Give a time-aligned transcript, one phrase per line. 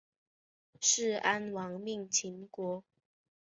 [0.79, 2.83] 士鞅亡命秦国。